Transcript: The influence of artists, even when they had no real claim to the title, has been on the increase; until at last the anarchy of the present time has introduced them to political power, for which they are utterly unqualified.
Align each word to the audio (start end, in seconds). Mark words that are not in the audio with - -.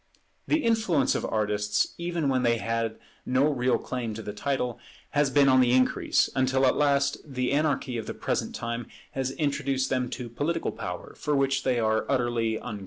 The 0.47 0.63
influence 0.63 1.13
of 1.13 1.23
artists, 1.25 1.93
even 1.99 2.27
when 2.27 2.41
they 2.41 2.57
had 2.57 2.97
no 3.23 3.45
real 3.53 3.77
claim 3.77 4.15
to 4.15 4.23
the 4.23 4.33
title, 4.33 4.79
has 5.11 5.29
been 5.29 5.47
on 5.47 5.61
the 5.61 5.73
increase; 5.73 6.27
until 6.35 6.65
at 6.65 6.75
last 6.75 7.17
the 7.23 7.51
anarchy 7.51 7.99
of 7.99 8.07
the 8.07 8.15
present 8.15 8.55
time 8.55 8.87
has 9.11 9.29
introduced 9.29 9.91
them 9.91 10.09
to 10.09 10.27
political 10.27 10.71
power, 10.71 11.13
for 11.15 11.35
which 11.35 11.61
they 11.61 11.79
are 11.79 12.07
utterly 12.09 12.55
unqualified. 12.55 12.79